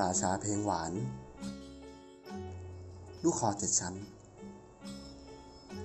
[0.00, 0.92] ราชาเพลงหวาน
[3.24, 3.94] ลูกคอเจ็ดชั้น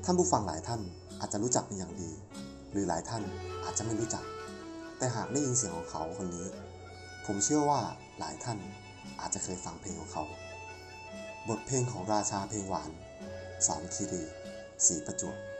[0.03, 0.81] ท่านผู้ฟังหลายท่าน
[1.19, 2.11] อาจจะรู้จักเป็นอย่างดี
[2.71, 3.23] หรือหลายท่าน
[3.63, 4.23] อาจจะไม่รู้จัก
[4.97, 6.47] แต่หากได้ยินเสียงของเขาคนนี้
[7.25, 7.81] ผมเชื่อว่า
[8.19, 8.59] หลายท่าน
[9.19, 10.23] อาจจะเคยฟังเพลงของเขา
[11.49, 12.91] บทเพลงของราชาเพลงหวาน
[13.67, 14.23] สอนคีรี
[14.85, 15.50] สีประจวบ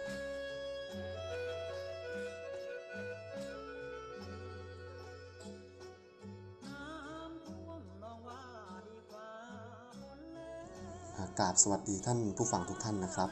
[11.42, 13.30] ราบสวัสดีท่านผู้ฟังทุกท่านนะครับ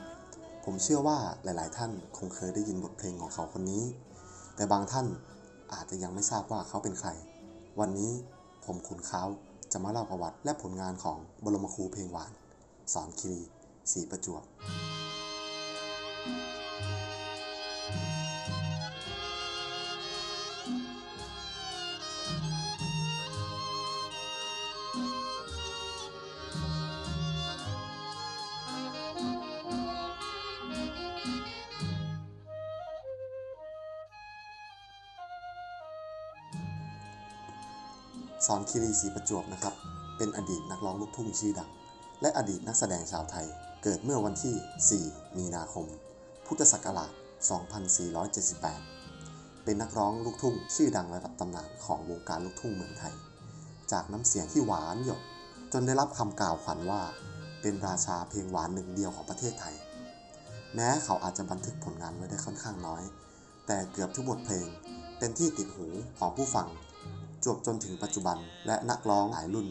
[0.65, 3.83] ผมเชื่อว่าหลาย ๆ ท่านคงเคยได้ยินบทเพลงของเขาคนนี้
[4.55, 5.05] แต่บางท่าน
[5.73, 7.09] อาจจะยังไม่ทราบว่าเขาเป็นใคร
[7.79, 8.11] วันนี้
[8.65, 9.23] ผมขุนเขา
[9.71, 12.31] จะมาเล่าประวัติและผลงานของบรมครูเพลงหวาน
[12.93, 13.41] สอนคีรี
[13.91, 14.43] สีประจวบ
[38.52, 39.73] สอนคีรีศรีประจวบนะครับ
[40.17, 41.69] เป็นอดีตนักร้องลูกทุ่งชื่อดัง
[42.22, 43.47] และอดีตนักแสดงชาวไทย
[43.83, 45.86] เกิดเมื่อวันที่ 4 มีนาคม
[46.45, 47.11] พุทธศักราช
[48.78, 53.14] 2478 เป็นนักร้องลูกทุ่งชื่อดังระดับตำนานของวงการลูกทุ่งเมืองไทย
[53.91, 55.22] จากน้ำเสียงที่หวานหยด
[55.73, 57.02] จนได้รับคำกล่าวขวัญว่า
[57.61, 59.75] เป็นราชาเพลงหวานหนึ่งเดียวของประเทศไทย
[60.75, 63.03] แม้เขาอาจจะบันทึกผลงานไว้ได้ค่อนข้างน้อย
[63.67, 64.67] แต่เกือบทุกบทเพลง
[65.17, 65.88] เป็นที่ติดหู
[66.19, 66.69] ของผู้ฟัง
[67.43, 69.67] จวบจนถึงปัจจุบัน และนักร้องหลายรุ่น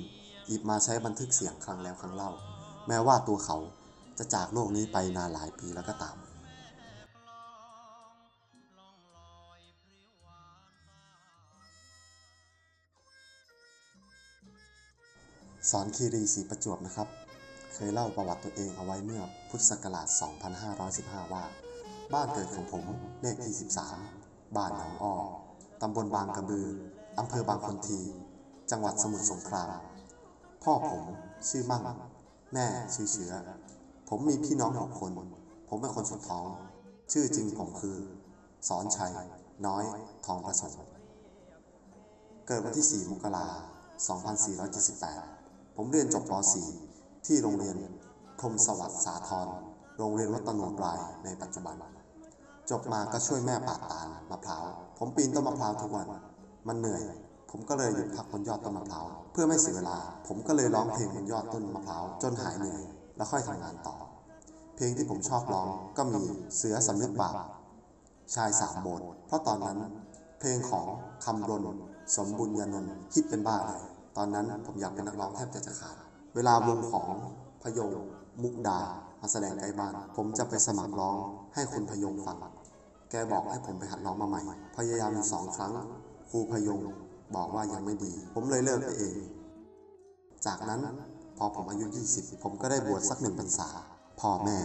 [0.46, 2.30] หยิบมาใช้บันทึกเสียงครั้งแล้วครั้งเล่า
[2.88, 3.58] แม้ว่าตัวเขา
[4.18, 6.16] จะจากโลกนี้ไปนานหลายปีแล้วก็ตาม
[15.70, 17.08] สอนคีรีศรีประจวบนะครับ
[17.74, 20.06] เคยเล่าประวัติตัวเองเอาไว้เมื่อพุทธศักราช
[20.70, 21.44] 2515 ว่า
[22.14, 22.84] บ้านเกิดของผม
[23.22, 23.54] เลขที่
[24.04, 25.14] 13 บ้านหนองอ้อ
[25.82, 26.68] ตำบลบางกระบือ
[27.18, 28.00] อำเภอบางคนที
[28.70, 29.70] จังหวัดสมุทรสงคราม
[30.62, 31.02] พ่อผม
[31.48, 31.82] ชื่อมั่ง
[32.52, 33.32] แม่ชื่อเชื้อ
[34.08, 35.12] ผมมีพี่น้องหกคน
[35.68, 36.46] ผมเป็นคนสุดท้อง
[37.12, 37.96] ชื่อจริงผมคือ
[38.68, 39.12] สอนชัย
[39.66, 39.84] น้อย
[40.26, 40.80] ทองประสงค์
[42.46, 44.18] เกิดวันที่ 4 มกราคม
[44.96, 46.32] 2478 ผมเรียนจบป
[46.80, 47.76] .4 ที่โรงเรียน
[48.40, 49.48] พรมสวัสดิ์สาทร
[49.98, 51.76] โรงเรียนวัตโนปลายในปัจจุบัน
[52.70, 54.64] จบมาก็ช่วยแม่ปาดตาลมะพร้าว
[54.98, 56.08] ผมปีนต้นมะพร้าวทุกวัน
[56.68, 57.02] มันเหนื่อย
[57.50, 59.96] ผมก็เลยหยุดพักบนยอดต้นมะพร้าวเพื่อไม่เสียเวลา
[60.26, 62.82] ผมก็เลยร้องเพลงบนยอดต้นมะพร้าวจนหายเหนื่อย
[63.16, 63.96] แล้วค่อยทำงานต่อ
[64.76, 66.22] เพลงที่ผมชอบร้องก็มี
[66.56, 67.36] เสือสำนึกบาป
[68.34, 69.78] ชายสามโบสถ์เพราะตอนนั้น
[70.38, 70.86] เพลงของ
[71.24, 71.66] คำรณ
[72.16, 73.82] สมบุญญานนท์ฮิตเป็นบ้าเลย
[74.16, 75.96] ตอนนั้นผมอยากเป็นนักร้องแทบจะจะขาด
[76.34, 77.08] เวลาวงของ
[77.62, 77.92] พยง
[78.42, 78.80] มุกดา
[79.20, 81.16] มาแสดงใกล้บ้าน ผมจะไปสมัครร้อง
[81.54, 82.38] ให้คุณพยงฟัง
[83.10, 84.42] แกบอกให้ผมไปหัดร้องมาใหม่
[84.76, 85.72] พยายามอยู่สองครั้ง
[86.30, 86.80] ครูพยง
[87.36, 89.16] บอกว่ายังไม่ดี ผมเลยเลิกไปเอง
[90.46, 90.80] จากนั้น
[91.38, 93.68] พอผมอายุ 20 ผมก็ได้บวชสักหนึ่งพรรษา
[94.20, 94.58] พ่อแม่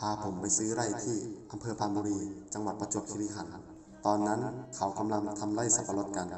[0.00, 1.16] พาผมไปซื้อไร่ที่
[1.52, 2.18] อำเภอพานบุรี
[2.54, 3.52] จังหวัดประจวบคีรีขันธ์
[4.06, 4.40] ตอนนั้น
[4.76, 6.28] เขากำลังทำไร่สับปะรดกัน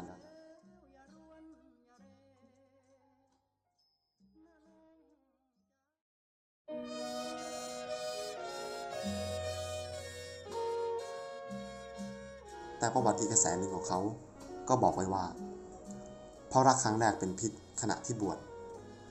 [12.78, 14.00] แต่ประวัติอีกกระแสหนึ่งของเขา
[14.70, 15.24] ก็บอกไว้ว่า
[16.48, 18.38] เพราะรักครั้งแรกเป็นพิษขณะที่บวช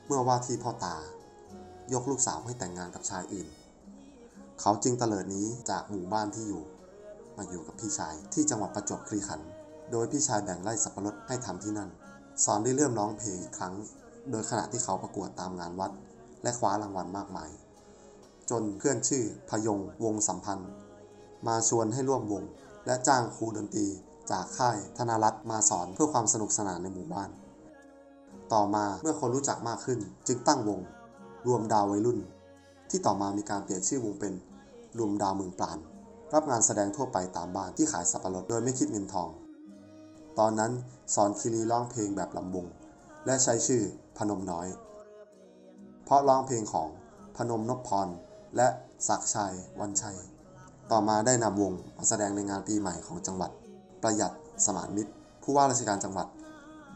[0.05, 0.95] เมื่อว่าที่พ่อตา
[1.93, 3.47] ยกลูกสาวให้แต่งงานกับชายอื่น
[4.61, 6.63] เขาจึงเตลิดนี้จากหมู่บ้านที่อยู่
[7.37, 9.49] มาอยู่กับพี่ชายที่จังหวัดประจวบคีรีขันธ์
[9.91, 11.89] โดยพี่ชายแบ่งไร่สับปะรดให้ทำที่นั่น
[12.43, 13.73] สอนได้เริ่มร้องเพลงอีกครั้ง
[14.31, 15.91] โดยขณะที่เขาประกวดตามงานวัด
[16.43, 17.49] และคว้ารางวัลมากมาย
[18.49, 20.69] จนเพื่อนชื่อพยงวงสัมพันธ์
[21.47, 22.43] มาชวนให้ร่วมวง
[22.85, 23.87] และจ้างครูดนตรี
[24.31, 27.29] จากค่ายธนรัตน์มาสอนเพื่อความสนุกสนานในหมู่บ้าน
[28.53, 30.79] ต่อมาเมื่อคนรู้จักมากขึ้นจึงตั้งวง
[31.47, 32.19] รวมดาววัยรุ่น
[32.89, 34.33] ที่ต่อมามีการเปลี่ยนชื่อวงเป็น
[34.97, 35.77] รวมดาวเมืองปราณ
[36.33, 39.29] รับงานแสดงทั่วไปตามบ้านที่ขายสับปะรดโดยไม่คิดเงินทอง
[40.39, 40.71] ตอนนั้น
[41.15, 42.65] สอนคีรีร้องเพลงแบบลำวง
[43.25, 43.81] และใช้ชื่อ
[44.17, 44.67] พนมน้อย
[46.05, 46.89] เพราะร้องเพลงของ
[47.37, 48.07] พนมนพพร
[48.55, 48.67] และ
[49.07, 50.17] ศักชัยวันชัย
[50.91, 53.51] ต่อมาได้นำวงมาแสดงในงานปีใหม่ของจังหวัด
[54.03, 54.33] ประหยัด
[54.65, 55.11] สมานมิตร
[55.43, 56.27] ผู้ว่าราชการจังหวัด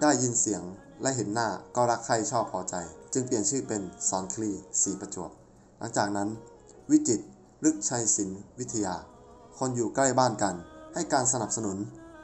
[0.01, 0.61] ได้ยินเสียง
[1.01, 2.75] และเห็นหน้าก็รักใครชอบพอใจ
[3.13, 4.51] จึงเปลี่ยนชื่อเป็นสอนคลี
[4.81, 5.29] สีประจวบ
[5.79, 6.29] หลังจากนั้น
[6.91, 7.19] วิจิต
[7.63, 8.95] ลึกชัยศิลป์วิทยา
[9.57, 10.55] คนอยู่ใกล้บ้านกัน
[10.93, 11.77] ให้การสนับสนุน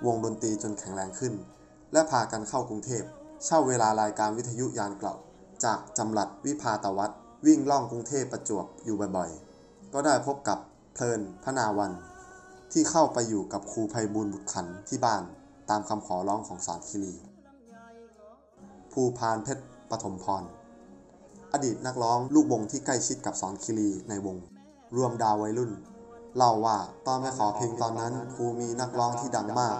[0.05, 1.33] วงดนตรีจนแข็งแรงขึ้น
[1.93, 3.03] และพากันเข้ากรุงเทพ
[3.45, 5.15] เช่าเวลารายการวิทยุยานเกล่า
[5.65, 10.59] จากจำหลัดวิภาตวัฒน์วิ่งล่องกรุงเทพประจวบอยู่บ่อยๆ ก็ได้พบกับ
[10.93, 11.91] เพลินพนาวัน
[12.71, 15.23] ที่เข้าไปอยู่กับครูภัยบูลบุตรขันที่บ้าน
[15.69, 17.13] ตามคำขอร้องของสอนคิรี
[18.91, 20.43] ภูพานเพชรปฐมพร
[21.53, 24.37] อดีตนักร้องลูกวงที่ใกล้ชิดกับสอนคิรีในวง
[24.95, 25.71] รวมดาววัยรุ่น
[26.37, 26.77] เล่าว่า
[27.07, 29.75] ตอนไปขอเพลงตอนนั้นครูมีนักร้องที่ดังมาก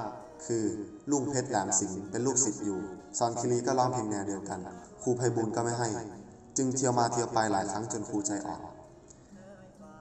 [0.46, 0.66] คือ
[1.12, 2.80] ลุงเพชรแหลมสิงห์เป็นลูกศิษย์อยู่
[3.18, 4.60] สอนคิรีก็ร้องเพลงแนวเดียวกัน
[5.02, 5.90] ครูไพบุญก็ไม่ให้
[6.58, 8.62] จึงเที่ยวมาเที่ยวไปหลายครั้งจนครูใจอ่อน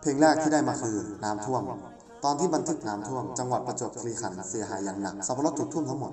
[0.00, 1.62] เพลงแรกที่ได้มาคือน้ำท่วม
[2.24, 6.12] ตอนที่บันทึกน้ำท่วมจังหวัดประจวบคีรีขันธ์เสียหายอย่างหนักสับปะรดถูกท่วมทั้งหมด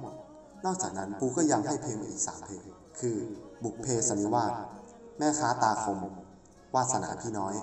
[0.66, 2.64] นอกจากนั้นครูก็ยังให้เพลงอีกสามเพลง
[3.00, 3.18] คือ
[3.64, 4.52] บุกเพสนิวาส
[5.18, 6.00] แม่ค้าตาคม
[6.76, 7.54] วาสนาพี่น้อย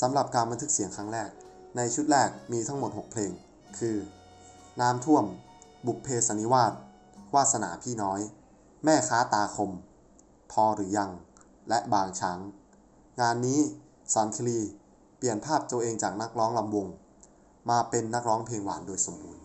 [0.00, 1.30] สำหรับการบันทึกเสียงครั้งแรก
[1.76, 3.30] ในชุดแรกมีทั้งหมด 6 เพลง
[3.78, 3.96] คือ
[4.80, 5.24] น้ำท่วม
[5.86, 6.72] บุกเพสนิวาส
[7.34, 8.20] วาสนาพี่น้อย
[8.84, 9.70] แม่ค้าตาคม
[10.52, 11.10] พอหรือยัง
[11.68, 12.38] และบางช้าง
[13.20, 13.60] งานนี้
[14.12, 14.58] สอนคลี
[15.22, 16.86] เปลี่ยนภาพตัวเองจากนักร้องลำวง
[17.70, 19.44] มาเป็นนักร้องเพลงหวานโดยสมบูรณ์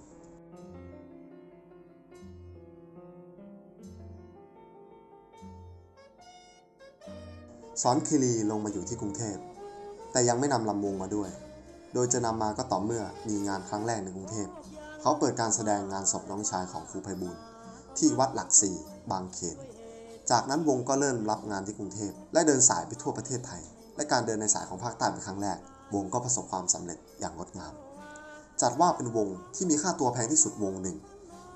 [7.82, 9.38] สอนคิรีลงมาอยู่ที่กรุงเทพ
[10.12, 11.30] แต่ยังไม่นำลำวงมาด้วย
[11.94, 14.48] โดยจะนำมาก็ต่อเมื่อมีงานครั้งแรกในกรุงเทพ
[15.02, 17.36] เขาเปิดการแสดงงานศพน้องชายของครูไพบูล
[17.98, 18.76] ที่วัดหลักสี่
[19.12, 19.58] บางเขน
[20.32, 23.62] จากนั้นวงก็เริ่มรับงานที่กรุงเทพ และเดินสายไปทั่วประเทศไทย
[23.96, 25.58] และการเดินในสายของภาคใต้เป็นครั้งแรก
[25.94, 27.74] วงก็ประสบความสำเร็จอย่างงดงาม
[28.62, 30.98] จัดว่าเป็นวงที่มีค่าตัวแพงที่สุดวงหนึ่ง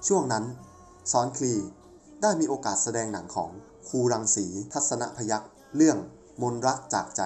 [0.07, 0.43] ช่วงนั้น
[1.11, 1.53] ซอนคลี
[2.21, 3.49] ได้มีโอกาสแสดงหนังของ
[3.87, 5.97] ครูรังสีทัศนพยักษ์เรื่อง
[6.41, 7.21] มนรักจากใจ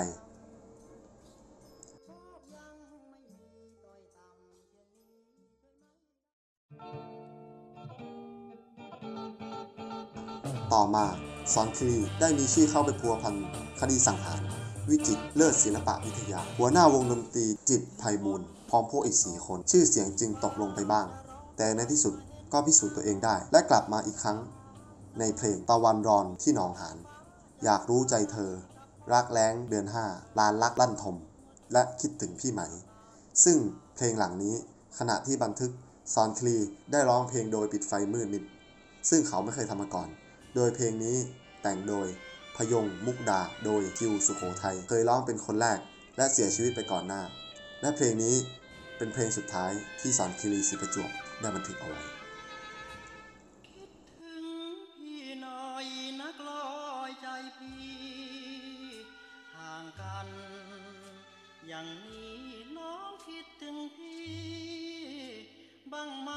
[10.74, 11.06] ต่อมา
[11.54, 13.36] ซอนคลีได้มีชื่อเข้าไปพัวพัน
[13.80, 21.08] คดีสังหาร วิจิตเลิศศิลปะวิทยา หัวหน้าวงดนตรีจิตไพบูลพร้อมพวกอีกสี่คน ชื่อเสียงจึงตกลงไปบ้าง
[21.58, 22.14] แต่ในที่สุด
[22.54, 24.38] ก็พิสูจน์ตัวเองได้ และกลับมาอีกครั้ง
[25.20, 26.98] ในเพลงตะวันรอนที่หนองหาน
[27.64, 28.52] อยากรู้ใจเธอ
[29.14, 30.06] รักแร้งเดือนห้า
[30.40, 31.16] ลานลักลั่นทม
[31.74, 32.62] และคิดถึงพี่ไหม
[33.44, 33.58] ซึ่ง
[33.96, 34.56] เพลงหลังนี้
[35.00, 35.72] ขณะที่บันทึก
[36.14, 36.56] ซอนคลี
[36.92, 38.44] ได้ร้องเพลงโดยปิดไฟมืดมิด
[39.10, 40.08] ซึ่งเขาไม่เคยทำมาก่อน
[40.56, 41.18] โดยเพลงนี้
[41.62, 42.08] แต่งโดย
[42.58, 45.80] พยงมุกดาโดยคิวสุโขทัยเคยร้องเป็นคนแรก
[46.18, 47.22] และเสียชีวิตไปก่อนหน้า
[47.82, 48.36] และเพลงนี้
[48.98, 51.10] เป็นเพลงสุดท้ายที่สอนคิรีศิประจวบ
[51.40, 52.02] ได้บันทึกเอาไว้
[61.68, 62.42] อย่างนี้
[62.78, 64.32] น้องคิดถึงพี่
[65.92, 66.30] บ้างไหม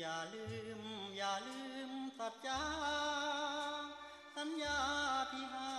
[0.00, 0.46] อย่าลื
[0.78, 0.82] ม
[1.16, 2.62] อย่าลืมสัจจา
[4.36, 4.80] สัญญา
[5.30, 5.74] ที่ให้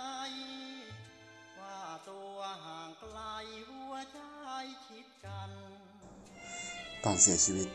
[1.58, 3.18] ว่าตัวห่างไกล
[3.68, 4.18] หัวใจ
[4.86, 5.50] ชิดกัน
[7.04, 7.68] ก่อนเสียชีวิต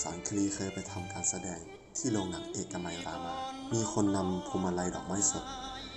[0.00, 1.60] สอนคลีเคยไปทำการแสดง
[1.98, 3.34] ที่โรงหนังเอกมัยรามา
[3.72, 5.44] มีคนนำพวงมาลัยดอกไม้สด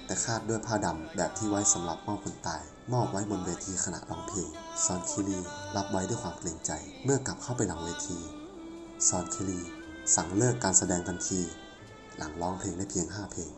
[0.05, 2.63] แต่คาดด้วยผ้าดำแบบที่ไว้สำหรับมอบคนตาย
[2.93, 4.49] มอบไว้บนเวทีขณะร้องเพลง
[4.85, 5.37] ซอนคิรี
[5.75, 6.71] รับไว้ด้วยความเกรงใจ
[7.03, 8.19] เมื่อกลับเข้าไปหลังเวที
[9.07, 9.59] ซอนคิรี
[10.15, 11.41] สั่งเลิกการแสดงทันที
[12.17, 13.51] หลังร้องเพลงได้เพียง 5 เพลง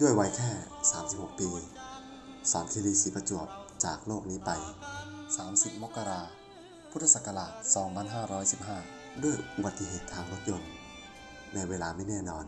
[0.00, 0.50] ด้วยวัยแค่
[0.98, 1.48] 36 ปี
[2.50, 3.46] สอนคิรีศรีประจวบ
[3.84, 4.50] จากโลกนี้ไป
[5.16, 6.22] 30 มกรา
[6.90, 7.52] พุทธศักราช
[8.38, 10.70] 2515 ด้วยอุบัติเหตุทางรถยนต์
[11.54, 12.44] ในเวลาไม่แน่นอน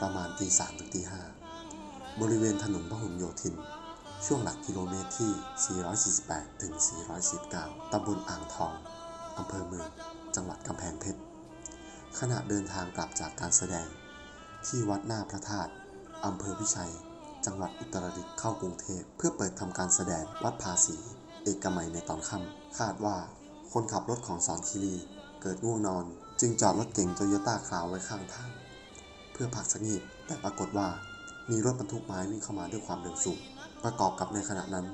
[0.00, 1.02] ประมาณตี3ถึงตี
[1.56, 3.54] 5บริเวณถนนพหลโยธิน
[4.26, 5.32] ช่วงหลักกิโลเมตรที่
[5.96, 6.74] 448 ถึง
[7.32, 8.74] 449ตำบลอ่างทอง
[9.38, 9.88] อำเภอเมือง
[10.34, 11.20] จังหวัดกำแพงเพชร
[12.18, 13.88] ขณะเดินทางกลับจากการแสดง
[14.66, 15.72] ที่วัดหน้าพระธาตุ
[16.26, 16.92] อำเภอพิชัย
[17.46, 20.96] จังหวัดอุตรดิตถ์เข้ากรุงเทพ เพื่อเปิดทำการแสดงวัดภาษี
[21.44, 23.16] เอกมัยในตอนค่ำ คาดว่า
[23.72, 24.96] คนขับรถของสอนคิรี
[25.42, 26.04] เกิดง่วงนอน
[26.40, 28.50] จึงจอดรถเก๋งโตโยต้าคราวไว้ข้างทาง
[29.32, 30.88] เพื่อพักสักนิดแต่ปรากฏว่า
[31.48, 33.38] มีรถบรรทุกไม้วิ่งเข้ามาด้วยความเร็วสูง
[33.84, 34.86] ประกอบกับในขณะนั้น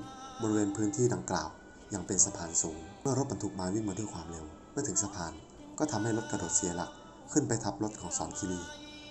[0.43, 1.49] บริเวณพื้นที่ดังกล่าว
[1.95, 5.33] ยังเป็นสะพานสูง เมื่อรถบรรทุกไม้วิ่งมาด้วยความเร็ว เมื่อถึงสะพาน
[5.79, 6.91] ก็ทำให้รถกระโดดเสียหลัก
[7.33, 8.61] ขึ้นไปทับรถของสอนคิรี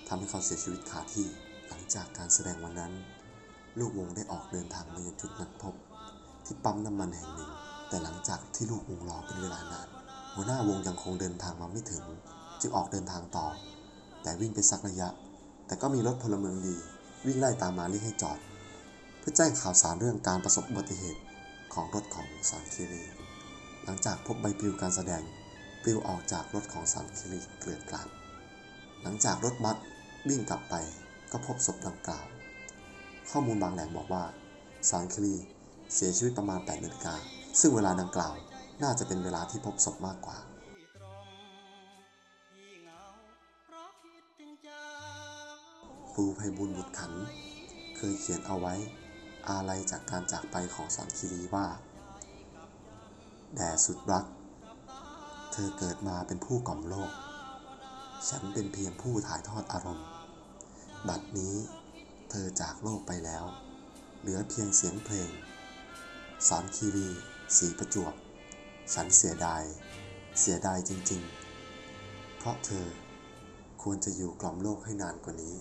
[0.08, 1.26] ทำให้เขาเสียชีวิตคาที่
[1.68, 2.92] หลังจากการแสดงวันนั้น
[3.78, 5.74] ลูกวงได้ออกเดินทางมายังจุดนัดพบ
[6.44, 7.50] ที่ปั๊มน้ำมันแห่งหนึ่ง
[7.88, 9.88] แต่หลังจากที่ลูกวงรอเป็นเวลานาน
[10.34, 12.04] หัวหน้าวงยังคงเดินทางมาไม่ถึง
[12.60, 13.46] จึงออกเดินทางต่อ
[14.22, 15.08] แต่วิ่งไปสักระยะ
[15.66, 16.76] แต่ก็มีรถพลเมืองดี
[17.24, 18.38] วิ่งไล่ตามมาเรียกให้จอด
[19.18, 21.22] เพื่อแจ้งข่าวสารเรื่องการประสบอุบัติเหตุ
[21.74, 23.02] ของรถของสอนคิรี
[23.84, 25.22] หลังจากพบใบปลิวการแสดง
[25.82, 28.08] ปลิวออกจากรถของสอนคิรีเกลื่อนกลาด
[29.02, 29.76] หลังจากรถบัส
[30.28, 30.74] วิ่งกลับไป
[31.32, 32.26] ก็พบศพดังกล่าว
[33.30, 34.24] ข้อมูลบางแหล่งบอกว่า
[34.90, 35.34] สารคลี
[35.94, 37.14] เสียชีวิตประมาณ8นาฬิกา
[37.60, 38.34] ซึ่งเวลาดังกล่าว
[38.82, 40.38] น่าจะเป็นเวลาที่พบศพมากกว่า
[46.18, 47.12] ครูไพบุญบุตรขัน
[47.96, 48.74] เคยเขียนเอาไว้
[49.48, 51.66] อาลัยจากการจากไปของสอนคีรีว่า
[53.54, 54.24] แด่สุดรัก
[55.52, 57.10] เธอเกิดมาเป็นผู้กล่อมโลก
[58.28, 60.06] ฉันเป็นเพียงผู้ถ่ายทอดอารมณ์
[61.08, 61.54] บัดนี้
[62.30, 63.44] เธอจากโลกไปแล้ว
[64.20, 65.30] เหลือเพียงเสียงเพลง
[66.48, 67.08] สอนคีรี
[67.56, 68.14] สีประจวบ
[68.94, 69.62] ฉันเสียดาย
[70.40, 71.22] เสียดายจริง
[71.78, 72.86] ๆ เพราะเธอ
[73.82, 75.56] ควรจะอยู่กล่อมโลกให้นานกว่านี้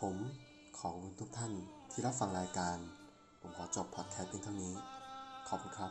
[0.00, 0.16] ผม
[0.78, 1.52] ของคุณทุกท่าน
[1.90, 2.76] ที่รับฟังรายการ
[3.40, 4.74] ผมขอจบพอดแคสต์เพียงเท่านี้
[5.48, 5.90] ขอบคุณครับ